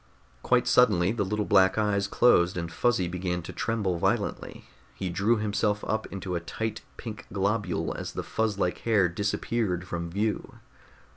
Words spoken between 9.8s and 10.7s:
from view.